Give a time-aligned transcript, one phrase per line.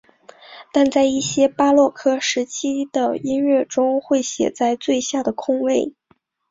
[0.73, 5.93] 但在一些巴洛克时期的音乐中会写在最下的空位。